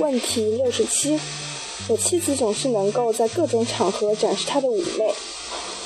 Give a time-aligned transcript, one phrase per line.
[0.00, 1.20] 问题六十七：
[1.86, 5.12] 我妻子总是能够在各种场合展示她的妩媚，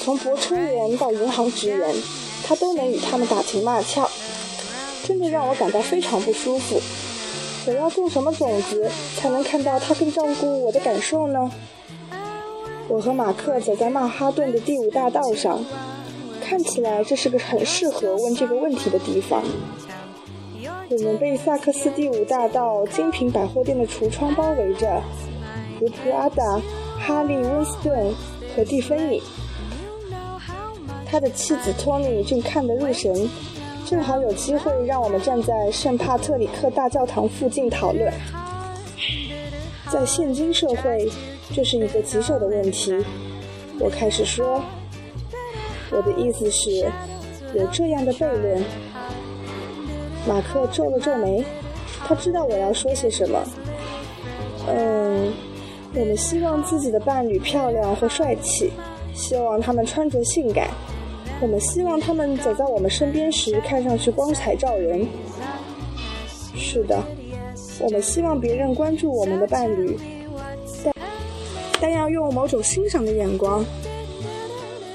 [0.05, 1.93] 从泊车员到银行职员，
[2.47, 4.09] 她都能与他们打情骂俏，
[5.03, 6.81] 真的让我感到非常不舒服。
[7.67, 11.51] 我要种什么种子，才能看到她更照顾我的感受呢？
[12.87, 15.65] 我和马克走在曼哈顿的第五大道上，
[16.41, 19.43] 看起来这是个很适合问这个问题的地方。
[20.91, 25.03] 我们被萨克斯第五大道精品百货店的橱窗包围着，
[25.81, 26.61] 如普拉达、
[26.99, 28.15] 哈利·温斯顿
[28.55, 29.23] 和蒂芬妮。
[31.07, 33.29] 他的妻子托尼正看得入神，
[33.87, 38.13] 正好有机会让我们站在圣帕特里克大教堂附近讨论。
[39.91, 41.09] 在现今社会，
[41.53, 42.93] 这是一个棘手的问题。
[43.79, 44.61] 我开始说，
[45.91, 46.91] 我的意思是，
[47.55, 48.63] 有这样的悖论。
[50.27, 51.45] 马克皱了皱眉，
[52.07, 53.43] 他知道我要说些什么。
[54.67, 55.33] 嗯，
[55.95, 58.73] 我们希望自己的伴侣漂亮或帅气，
[59.15, 60.71] 希望他们穿着性感，
[61.41, 65.07] 我们希望他们走在我们身边时看上去光彩照人。
[66.57, 67.03] 是的，
[67.81, 69.99] 我们希望别人关注我们的伴侣，
[70.83, 70.95] 但
[71.81, 73.63] 但要用某种欣赏的眼光，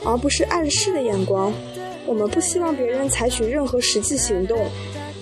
[0.03, 1.53] 而不是暗示的眼光。
[2.07, 4.57] 我们不希望别人采取任何实际行动。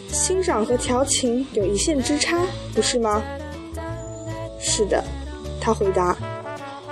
[0.10, 2.38] 欣赏和调情有一线之差，
[2.74, 3.22] 不是吗？
[4.60, 5.04] 是的，
[5.62, 6.16] 他回答。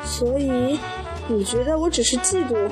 [0.03, 0.79] 所以，
[1.27, 2.69] 你觉得我只是嫉妒？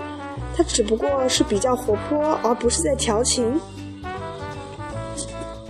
[0.55, 3.59] 他只不过是比较活泼，而不是在调情。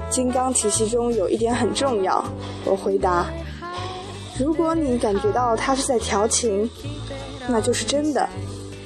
[0.10, 2.24] 金刚体系中有一点很重要，
[2.66, 3.28] 我回答。
[4.38, 6.70] 如果你感觉到他是在调情，
[7.48, 8.28] 那就是真的，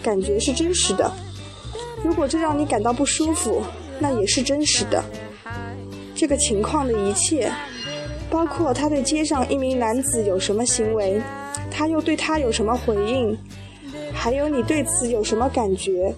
[0.04, 1.12] 感觉是真实的。
[2.04, 3.64] 如果这让你感到不舒服，
[4.00, 5.04] 那也是真实的。
[6.18, 7.54] 这个情况的一切，
[8.28, 11.22] 包括他对街上一名男子有什么行为，
[11.70, 13.38] 他又对他有什么回应，
[14.12, 16.12] 还有你对此有什么感觉，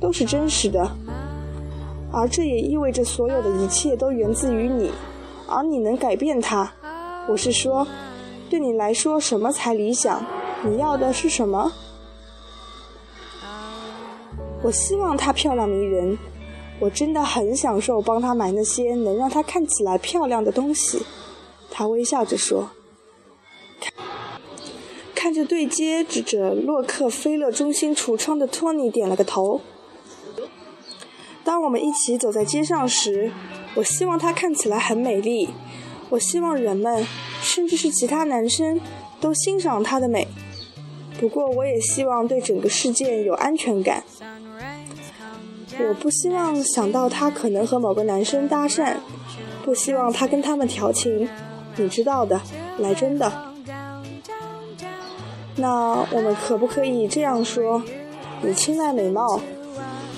[0.00, 0.88] 都是真实的。
[2.12, 4.92] 而这也意味着所有的一切都源自于你，
[5.48, 6.72] 而你能改变它。
[7.28, 7.84] 我是说，
[8.48, 10.24] 对你来说，什么才理想？
[10.64, 11.72] 你要的是什么？
[14.62, 16.16] 我希望她漂亮迷人。
[16.80, 21.02] 我真的很享受帮他买那些能让他看起来漂亮的东西，
[21.70, 22.70] 他微笑着说。
[25.14, 29.60] 看着对接指着洛克菲勒中心橱窗的托尼点了个头。
[31.44, 33.30] 当我们一起走在街上时，
[33.74, 35.50] 我希望她看起来很美丽。
[36.08, 37.06] 我希望人们，
[37.42, 38.80] 甚至是其他男生，
[39.20, 40.26] 都欣赏她的美。
[41.20, 44.02] 不过，我也希望对整个世界有安全感。
[45.88, 48.96] 我不希望想到他可能和某个男生搭讪，
[49.64, 51.28] 不希望他跟他们调情，
[51.76, 52.40] 你知道的，
[52.78, 53.32] 来真的。
[55.56, 57.82] 那我们可不可以这样说？
[58.42, 59.40] 你青睐美貌，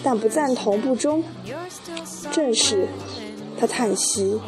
[0.03, 1.25] 但不赞同不忠。
[2.31, 2.87] 正是，
[3.59, 4.41] 他叹息。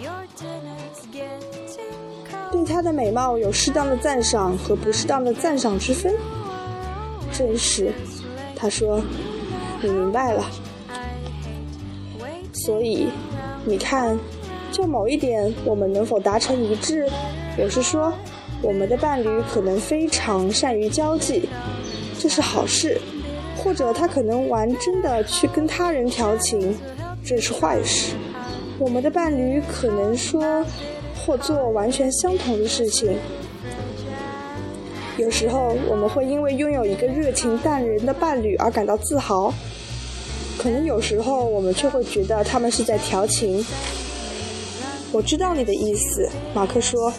[2.52, 6.14] 对她的美貌有适当的赞赏和不适当的赞赏之分。
[7.32, 7.92] 正是，
[8.54, 9.00] 他说，
[9.82, 10.44] 你明白了。
[12.64, 13.08] 所以，
[13.66, 14.18] 你看，
[14.72, 17.06] 就某一点，我们能否达成一致？
[17.58, 18.10] 我是说，
[18.62, 21.46] 我们的伴侣可能非常善于交际，
[22.18, 22.98] 这是好事；
[23.54, 26.74] 或者他可能玩真的去跟他人调情，
[27.22, 28.14] 这是坏事。
[28.78, 30.64] 我们的伴侣可能说
[31.14, 33.14] 或做完全相同的事情。
[35.18, 39.52] 有时候，我们会因为拥有一个热情淡人的伴侣而感到自豪。
[40.64, 43.62] 可能有时候我们却会觉得他们是在调情。
[45.12, 47.12] 我知道你的意思，马克说。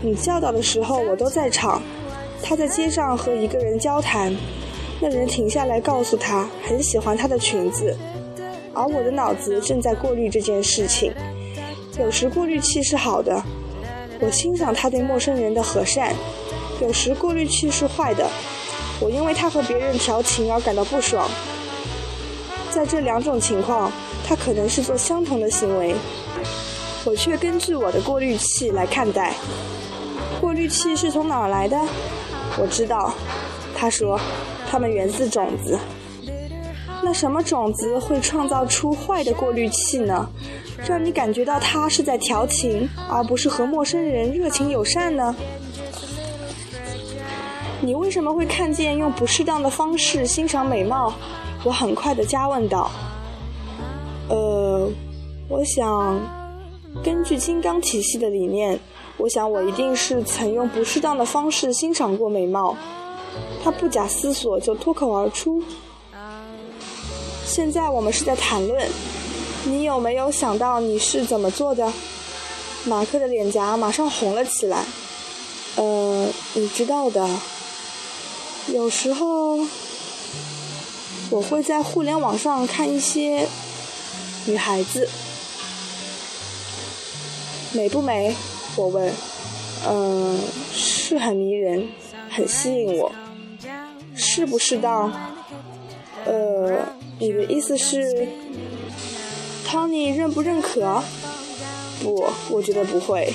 [0.00, 1.82] 你教导的时候我都在场。
[2.42, 4.34] 他在街上和一个人交谈，
[4.98, 7.94] 那人停下来告诉他很喜欢她的裙子，
[8.72, 11.12] 而我的脑子正在过滤这件事情。
[11.98, 13.42] 有时过滤器是好的，
[14.20, 16.14] 我欣赏他对陌生人的和善；
[16.80, 18.26] 有时过滤器是坏的，
[19.00, 21.28] 我因为他和别人调情而感到不爽。
[22.76, 23.90] 在这两种情况，
[24.22, 25.94] 他可能是做相同的行为，
[27.06, 29.32] 我却根据我的过滤器来看待。
[30.42, 31.80] 过滤器是从哪儿来的？
[32.58, 33.14] 我知道，
[33.74, 34.20] 他说，
[34.70, 35.78] 它们源自种子。
[37.02, 40.28] 那什么种子会创造出坏的过滤器呢？
[40.86, 45.34] 让你感觉到他是在调情，而不是和陌生人热情友善呢？
[47.86, 51.14] 你为什么会看见用不适当的方式欣赏美貌？
[51.62, 52.90] 我很快地加问道
[54.28, 54.90] ：“呃，
[55.48, 56.20] 我想，
[57.04, 58.80] 根据金刚体系的理念，
[59.18, 62.76] 我想我一定是曾用不适当的方式欣赏过美貌。
[63.62, 65.62] 他不假思索就脱口而出。
[67.44, 68.84] 现在我们是在谈论，
[69.64, 71.92] 你有没有想到你是怎么做的？
[72.84, 74.84] 马克的脸颊马上红了起来。
[75.76, 77.28] 呃，你知道的，
[78.72, 79.58] 有时候
[81.30, 83.46] 我会在互联网上看一些
[84.46, 85.08] 女孩子，
[87.72, 88.34] 美不美？
[88.76, 89.12] 我问。
[89.88, 90.40] 嗯，
[90.72, 91.88] 是很迷人，
[92.28, 93.12] 很吸引我。
[94.16, 95.12] 适不适当？
[96.24, 96.78] 呃，
[97.20, 98.26] 你的意思是
[99.68, 101.02] ，Tony 认不认可？
[102.02, 103.32] 不，我觉得不会。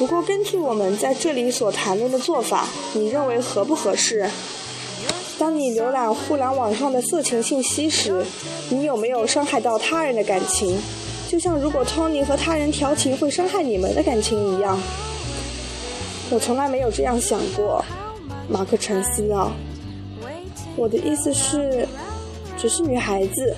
[0.00, 4.26] 不过根据我们在这里所谈论的做法，你认为合不合适？
[5.38, 8.24] 当你浏览互联网上的色情信息时，
[8.70, 10.80] 你有没有伤害到他人的感情？
[11.28, 14.80] 就像如果 Tony 和他人调情会伤害你们的感情一样。
[16.30, 17.84] 我从来没有这样想过，
[18.48, 19.52] 马克沉思道。
[20.76, 21.86] 我的意思是，
[22.56, 23.54] 只是女孩子，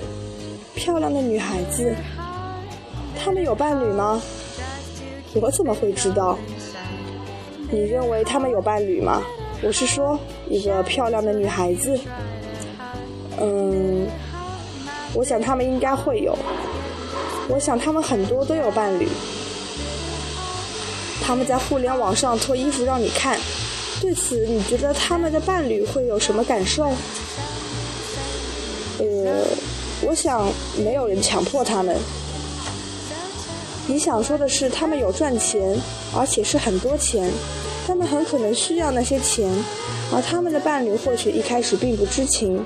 [0.75, 1.95] 漂亮的女孩子，
[3.17, 4.21] 她们有伴侣吗？
[5.35, 6.37] 我怎么会知道？
[7.71, 9.23] 你认为他们有伴侣吗？
[9.63, 11.99] 我是说，一个漂亮的女孩子。
[13.39, 14.07] 嗯，
[15.13, 16.37] 我想他们应该会有。
[17.49, 19.07] 我想他们很多都有伴侣。
[21.21, 23.39] 他们在互联网上脱衣服让你看。
[24.01, 26.89] 对此，你觉得他们的伴侣会有什么感受？
[28.99, 29.47] 呃，
[30.01, 30.47] 我想
[30.83, 31.97] 没有人强迫他们。
[33.85, 35.77] 你想说的是，他们有赚钱，
[36.15, 37.29] 而且是很多钱，
[37.85, 39.51] 他们很可能需要那些钱，
[40.13, 42.63] 而他们的伴侣或许一开始并不知情，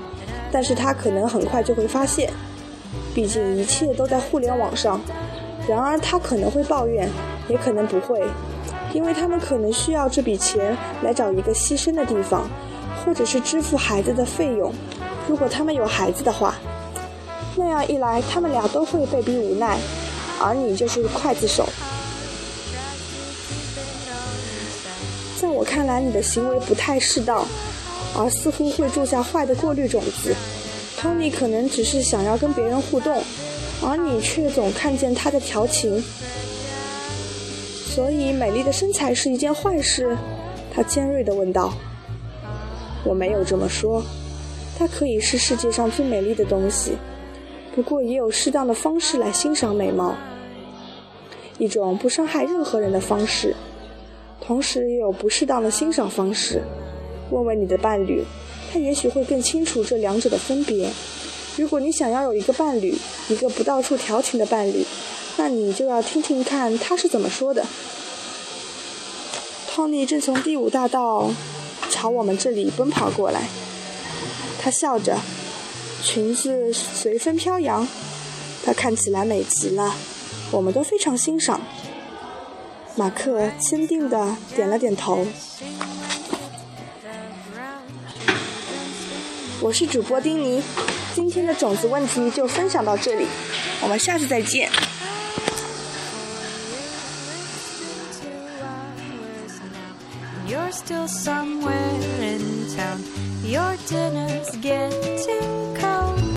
[0.52, 2.32] 但是他可能很快就会发现。
[3.14, 5.00] 毕竟一切都在互联网上。
[5.68, 7.08] 然而他可能会抱怨，
[7.48, 8.22] 也可能不会。
[8.94, 12.48] 因为他们可能需要这笔钱来找一个栖身的地方，
[13.04, 14.72] 或者是支付孩子的费用。
[15.28, 16.54] 如果他们有孩子的话，
[17.56, 19.76] 那样一来，他们俩都会被逼无奈，
[20.40, 21.68] 而你就是个刽子手。
[25.40, 27.46] 在我看来，你的行为不太适当，
[28.16, 30.34] 而似乎会种下坏的过滤种子。
[30.96, 33.22] 托尼可能只是想要跟别人互动，
[33.82, 36.02] 而你却总看见他的调情。
[37.94, 40.16] 所以，美丽的身材是一件坏事？
[40.74, 41.72] 他尖锐地问道。
[43.04, 44.02] 我没有这么说，
[44.76, 46.98] 它可以是世界上最美丽的东西。
[47.78, 50.12] 不过，也有适当的方式来欣赏美貌，
[51.58, 53.54] 一种不伤害任何人的方式。
[54.40, 56.60] 同时，也有不适当的欣赏方式。
[57.30, 58.24] 问问你的伴侣，
[58.72, 60.90] 他也许会更清楚这两者的分别。
[61.56, 62.98] 如果你想要有一个伴侣，
[63.28, 64.84] 一个不到处调情的伴侣。
[65.36, 67.64] 那你就要听听看他是怎么说的。
[69.70, 71.30] 托尼正从第五大道
[71.88, 73.48] 朝我们这里奔跑过来，
[74.58, 75.16] 他笑着，
[76.02, 77.86] 裙子随风飘扬，
[78.64, 79.94] 她看起来美极了，
[80.50, 81.60] 我们都非常欣赏。
[82.96, 85.26] 马克坚定地点了点头。
[89.60, 90.62] 我是主播丁尼，
[91.14, 93.26] 今天的种子问题就分享到这里，
[93.82, 94.70] 我们下次再见。
[100.48, 101.74] You're still somewhere
[102.20, 103.02] in town.
[103.44, 105.57] Your dinner's getting